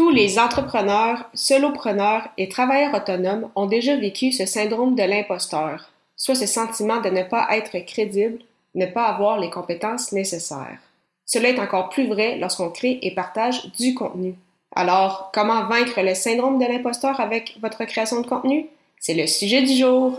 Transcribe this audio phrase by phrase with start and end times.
[0.00, 6.34] Tous les entrepreneurs, solopreneurs et travailleurs autonomes ont déjà vécu ce syndrome de l'imposteur, soit
[6.34, 8.38] ce sentiment de ne pas être crédible,
[8.74, 10.78] ne pas avoir les compétences nécessaires.
[11.26, 14.36] Cela est encore plus vrai lorsqu'on crée et partage du contenu.
[14.74, 18.68] Alors, comment vaincre le syndrome de l'imposteur avec votre création de contenu?
[18.98, 20.18] C'est le sujet du jour.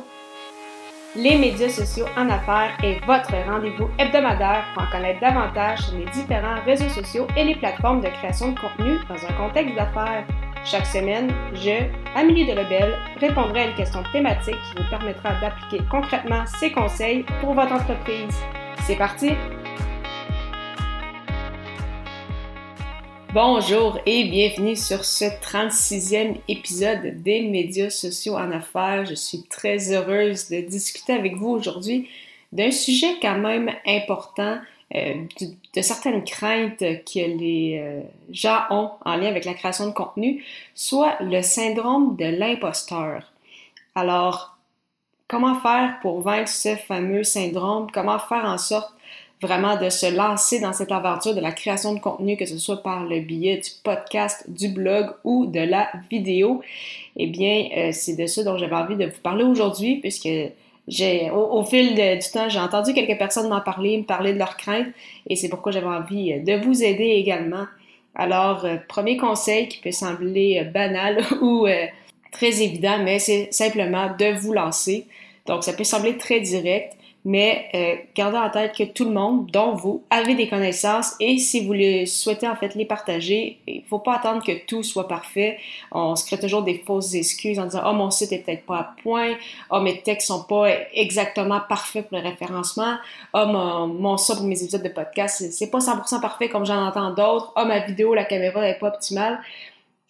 [1.16, 6.06] Les médias sociaux en affaires est votre rendez-vous hebdomadaire pour en connaître davantage sur les
[6.06, 10.26] différents réseaux sociaux et les plateformes de création de contenu dans un contexte d'affaires.
[10.64, 11.84] Chaque semaine, je,
[12.16, 17.26] Amélie de Lebel, répondrai à une question thématique qui vous permettra d'appliquer concrètement ces conseils
[17.42, 18.40] pour votre entreprise.
[18.86, 19.32] C'est parti!
[23.34, 29.06] Bonjour et bienvenue sur ce 36e épisode des médias sociaux en affaires.
[29.06, 32.10] Je suis très heureuse de discuter avec vous aujourd'hui
[32.52, 34.60] d'un sujet quand même important,
[34.96, 38.02] euh, de, certaines craintes que les euh,
[38.34, 40.44] gens ont en lien avec la création de contenu,
[40.76, 43.32] soit le syndrome de l'imposteur.
[43.96, 44.58] Alors,
[45.30, 47.90] comment faire pour vaincre ce fameux syndrome?
[47.94, 48.94] Comment faire en sorte
[49.42, 52.84] vraiment de se lancer dans cette aventure de la création de contenu, que ce soit
[52.84, 56.62] par le biais du podcast, du blog ou de la vidéo,
[57.18, 60.30] eh bien, euh, c'est de ça dont j'avais envie de vous parler aujourd'hui, puisque
[60.88, 64.58] j'ai, au, fil du temps, j'ai entendu quelques personnes m'en parler, me parler de leurs
[64.58, 64.88] craintes,
[65.28, 67.66] et c'est pourquoi j'avais envie euh, de vous aider également.
[68.14, 71.66] Alors, euh, premier conseil qui peut sembler banal ou
[72.32, 75.08] très évident, mais c'est simplement de vous lancer.
[75.48, 79.50] Donc, ça peut sembler très direct, mais euh, gardez en tête que tout le monde,
[79.52, 83.84] dont vous, avez des connaissances et si vous le souhaitez en fait les partager, il
[83.84, 85.58] faut pas attendre que tout soit parfait.
[85.92, 88.78] On se crée toujours des fausses excuses en disant «Oh, mon site est peut-être pas
[88.78, 89.36] à point.
[89.70, 92.96] Oh, mes textes sont pas exactement parfaits pour le référencement.
[93.34, 97.12] Oh, mon, mon pour mes épisodes de podcast, c'est pas 100% parfait comme j'en entends
[97.12, 97.54] d'autres.
[97.56, 99.40] Oh, ma vidéo, la caméra est pas optimale.»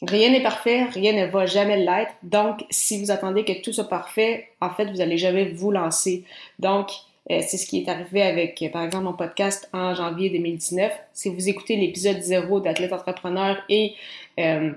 [0.02, 2.14] Rien n'est parfait, rien ne va jamais l'être.
[2.24, 6.24] Donc, si vous attendez que tout soit parfait, en fait, vous n'allez jamais vous lancer.
[6.58, 6.90] Donc,
[7.30, 10.92] euh, c'est ce qui est arrivé avec, par exemple, mon podcast en janvier 2019.
[11.14, 13.94] Si vous écoutez l'épisode 0 d'Athlète Entrepreneur et
[14.40, 14.72] euh,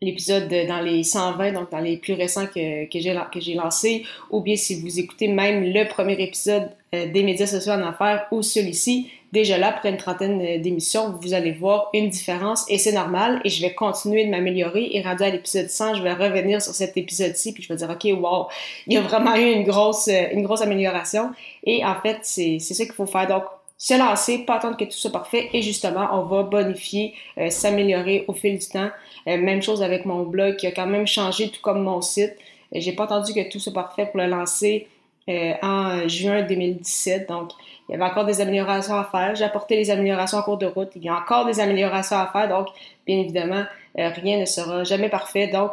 [0.00, 4.56] l'épisode dans les 120, donc dans les plus récents que, que j'ai, lancé, ou bien
[4.56, 9.10] si vous écoutez même le premier épisode euh, des médias sociaux en affaires ou celui-ci,
[9.32, 13.48] déjà là, après une trentaine d'émissions, vous allez voir une différence et c'est normal et
[13.48, 16.96] je vais continuer de m'améliorer et rendu à l'épisode 100, je vais revenir sur cet
[16.96, 18.46] épisode-ci puis je vais dire, OK, wow,
[18.86, 21.30] il y a vraiment eu une grosse, une grosse amélioration
[21.64, 23.26] et en fait, c'est ça qu'il faut faire.
[23.26, 23.44] Donc,
[23.76, 28.24] se lancer, pas attendre que tout soit parfait et justement, on va bonifier, euh, s'améliorer
[28.28, 28.90] au fil du temps.
[29.26, 32.34] Euh, même chose avec mon blog qui a quand même changé, tout comme mon site.
[32.74, 34.88] Euh, j'ai pas attendu que tout soit parfait pour le lancer
[35.26, 37.28] en juin 2017.
[37.30, 37.52] Donc,
[37.88, 39.34] il y avait encore des améliorations à faire.
[39.34, 40.90] J'ai apporté les améliorations en cours de route.
[40.96, 42.46] Il y a encore des améliorations à faire.
[42.46, 42.66] Donc,
[43.06, 43.64] bien évidemment,
[43.96, 45.46] rien ne sera jamais parfait.
[45.48, 45.72] Donc,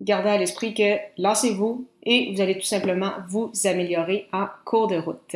[0.00, 4.96] gardez à l'esprit que lancez-vous et vous allez tout simplement vous améliorer en cours de
[4.96, 5.34] route.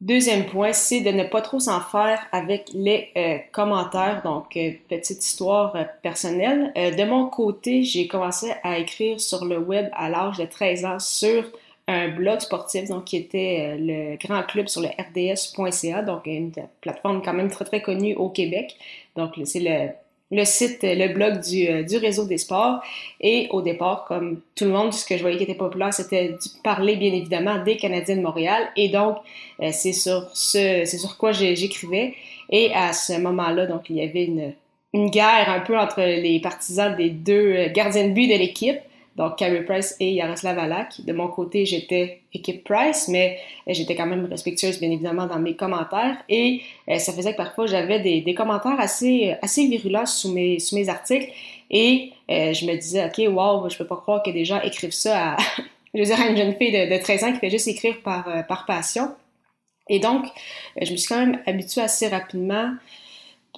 [0.00, 4.22] Deuxième point, c'est de ne pas trop s'en faire avec les euh, commentaires.
[4.22, 6.72] Donc, euh, petite histoire euh, personnelle.
[6.76, 10.98] de mon côté, j'ai commencé à écrire sur le web à l'âge de 13 ans
[11.00, 11.44] sur
[11.88, 17.20] un blog sportif, donc qui était le grand club sur le rds.ca, donc une plateforme
[17.22, 18.76] quand même très très connue au Québec.
[19.16, 19.88] Donc, c'est le
[20.30, 22.80] le site, le blog du, euh, du, réseau des sports.
[23.20, 26.30] Et au départ, comme tout le monde, ce que je voyais qui était populaire, c'était
[26.30, 28.68] de parler bien évidemment des Canadiens de Montréal.
[28.76, 29.16] Et donc,
[29.62, 32.14] euh, c'est sur ce, c'est sur quoi j'écrivais.
[32.50, 34.52] Et à ce moment-là, donc, il y avait une,
[34.92, 38.78] une guerre un peu entre les partisans des deux euh, gardiens de but de l'équipe
[39.18, 41.04] donc Carey Price et Yaroslav Alak.
[41.04, 45.40] De mon côté, j'étais équipe Price, mais euh, j'étais quand même respectueuse, bien évidemment, dans
[45.40, 46.16] mes commentaires.
[46.28, 50.60] Et euh, ça faisait que parfois, j'avais des, des, commentaires assez, assez virulents sous mes,
[50.60, 51.32] sous mes articles.
[51.68, 54.92] Et euh, je me disais, OK, wow, je peux pas croire que des gens écrivent
[54.92, 55.36] ça à,
[55.94, 58.00] je veux dire, à une jeune fille de, de 13 ans qui fait juste écrire
[58.04, 59.10] par, par passion.
[59.88, 60.26] Et donc,
[60.80, 62.72] je me suis quand même habituée assez rapidement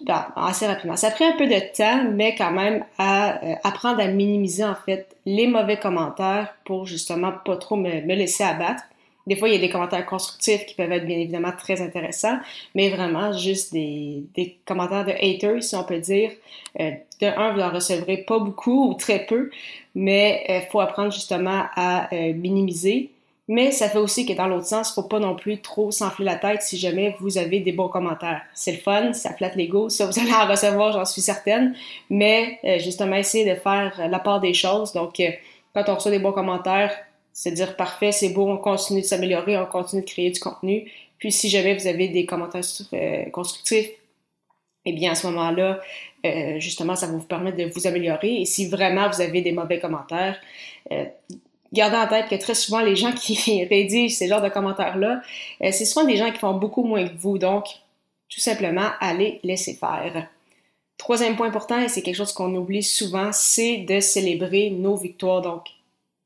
[0.03, 0.97] ben, assez rapidement.
[0.97, 4.65] Ça a pris un peu de temps, mais quand même à euh, apprendre à minimiser
[4.65, 8.83] en fait les mauvais commentaires pour justement pas trop me, laisser abattre.
[9.27, 12.39] Des fois, il y a des commentaires constructifs qui peuvent être bien évidemment très intéressants,
[12.75, 16.31] mais vraiment juste des, des commentaires de haters, si on peut dire.
[16.81, 19.51] Euh, de un, vous en recevrez pas beaucoup ou très peu,
[19.95, 23.11] mais il euh, faut apprendre justement à minimiser.
[23.51, 26.37] Mais ça fait aussi que dans l'autre sens, faut pas non plus trop s'enfler la
[26.37, 28.43] tête si jamais vous avez des bons commentaires.
[28.55, 31.75] C'est le fun, ça flatte l'ego, ça vous allez en recevoir, j'en suis certaine.
[32.11, 34.93] Mais euh, justement, essayez de faire la part des choses.
[34.93, 35.33] Donc, euh,
[35.75, 36.97] quand on reçoit des bons commentaires,
[37.33, 40.89] c'est dire parfait, c'est beau, on continue de s'améliorer, on continue de créer du contenu.
[41.19, 42.63] Puis si jamais vous avez des commentaires
[42.93, 43.91] euh, constructifs,
[44.85, 45.81] eh bien à ce moment-là,
[46.25, 48.43] euh, justement, ça va vous permettre de vous améliorer.
[48.43, 50.41] Et si vraiment vous avez des mauvais commentaires,
[51.73, 55.23] gardez en tête que très souvent, les gens qui rédigent ces genres de commentaires-là,
[55.63, 57.39] euh, c'est souvent des gens qui font beaucoup moins que vous.
[57.39, 57.67] Donc,
[58.29, 60.29] tout simplement, allez laisser faire.
[60.97, 65.41] Troisième point important, et c'est quelque chose qu'on oublie souvent, c'est de célébrer nos victoires.
[65.41, 65.65] Donc,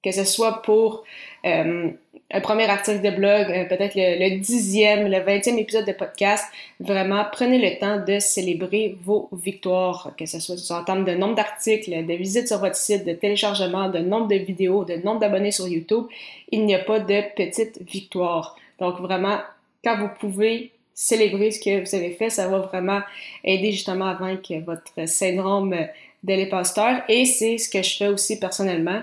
[0.03, 1.05] que ce soit pour
[1.47, 1.91] euh,
[2.31, 6.45] un premier article de blog, euh, peut-être le, dixième, le vingtième épisode de podcast,
[6.81, 11.35] vraiment prenez le temps de célébrer vos victoires, que ce soit en termes de nombre
[11.35, 15.53] d'articles, de visites sur votre site, de téléchargement, de nombre de vidéos, de nombre d'abonnés
[15.53, 16.07] sur YouTube.
[16.51, 18.57] Il n'y a pas de petites victoires.
[18.81, 19.39] Donc vraiment,
[19.85, 23.01] quand vous pouvez célébrer ce que vous avez fait, ça va vraiment
[23.45, 25.77] aider justement à vaincre votre syndrome
[26.23, 27.03] de l'imposteur.
[27.09, 29.03] Et c'est ce que je fais aussi personnellement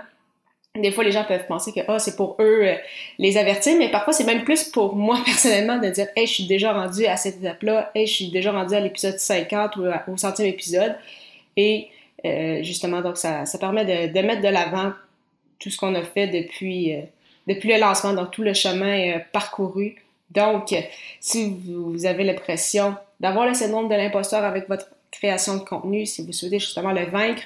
[0.75, 2.75] des fois, les gens peuvent penser que oh, c'est pour eux euh,
[3.19, 6.47] les avertir, mais parfois, c'est même plus pour moi personnellement de dire Hey, je suis
[6.47, 10.17] déjà rendu à cette étape-là, hey, je suis déjà rendu à l'épisode 50 ou au
[10.17, 10.95] centième épisode.
[11.57, 11.89] Et
[12.25, 14.93] euh, justement, donc, ça, ça permet de, mettre de l'avant
[15.59, 17.01] tout ce qu'on a fait depuis, euh,
[17.47, 19.95] depuis le lancement, donc tout le chemin parcouru.
[20.29, 20.73] Donc,
[21.19, 26.25] si vous avez l'impression d'avoir le syndrome de l'imposteur avec votre création de contenu, si
[26.25, 27.43] vous souhaitez justement le vaincre,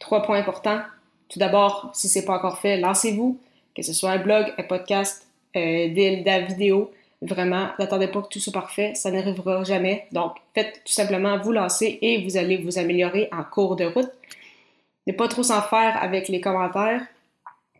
[0.00, 0.80] trois points importants
[1.28, 3.38] tout d'abord, si c'est pas encore fait, lancez-vous,
[3.76, 5.26] que ce soit un blog, un podcast,
[5.56, 6.90] euh, des, la vidéo.
[7.20, 10.06] Vraiment, n'attendez pas que tout soit parfait, ça n'arrivera jamais.
[10.12, 14.10] Donc, faites tout simplement vous lancer et vous allez vous améliorer en cours de route.
[15.06, 17.02] Ne pas trop s'en faire avec les commentaires.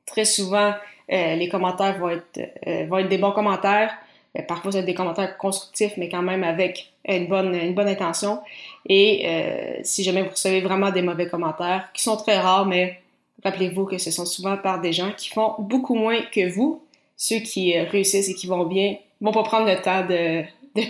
[0.06, 0.72] Très souvent,
[1.12, 3.94] euh, les commentaires vont être, euh, vont être des bons commentaires.
[4.36, 7.74] Euh, parfois, ça va être des commentaires constructifs, mais quand même avec une bonne, une
[7.74, 8.40] bonne intention.
[8.86, 13.00] Et si jamais vous recevez vraiment des mauvais commentaires, qui sont très rares, mais
[13.44, 16.82] Rappelez-vous que ce sont souvent par des gens qui font beaucoup moins que vous.
[17.16, 20.44] Ceux qui euh, réussissent et qui vont bien vont pas prendre le temps de,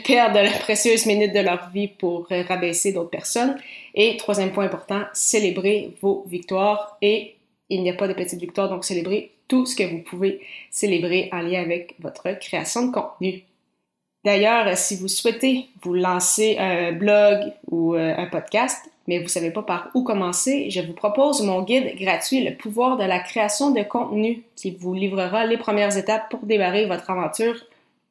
[0.07, 3.57] perdre la précieuse minute de leur vie pour euh, rabaisser d'autres personnes.
[3.95, 6.97] Et troisième point important, célébrez vos victoires.
[7.03, 7.37] Et
[7.69, 10.41] il n'y a pas de petites victoires, donc célébrez tout ce que vous pouvez
[10.71, 13.43] célébrer en lien avec votre création de contenu.
[14.25, 19.51] D'ailleurs, si vous souhaitez vous lancer un blog ou euh, un podcast, mais vous savez
[19.51, 23.71] pas par où commencer, je vous propose mon guide gratuit Le pouvoir de la création
[23.71, 27.57] de contenu qui vous livrera les premières étapes pour démarrer votre aventure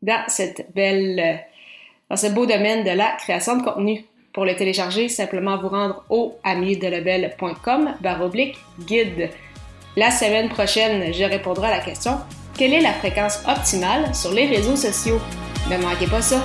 [0.02, 4.06] dans cette ce beau domaine de la création de contenu.
[4.34, 9.30] Pour le télécharger, simplement vous rendre au amidelabel.com baroblique guide.
[9.96, 12.18] La semaine prochaine, je répondrai à la question
[12.58, 15.20] quelle est la fréquence optimale sur les réseaux sociaux?
[15.70, 16.44] Ne manquez pas ça!